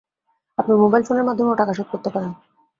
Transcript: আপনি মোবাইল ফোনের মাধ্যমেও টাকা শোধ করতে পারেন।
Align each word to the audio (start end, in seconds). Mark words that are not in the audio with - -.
আপনি 0.57 0.73
মোবাইল 0.75 1.03
ফোনের 1.03 1.27
মাধ্যমেও 1.27 1.59
টাকা 1.61 1.73
শোধ 1.73 1.87
করতে 1.91 2.09
পারেন। 2.09 2.31